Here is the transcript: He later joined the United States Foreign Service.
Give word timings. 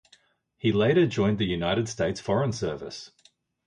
He 0.57 0.71
later 0.71 1.05
joined 1.05 1.37
the 1.37 1.45
United 1.45 1.87
States 1.87 2.19
Foreign 2.19 2.53
Service. 2.53 3.11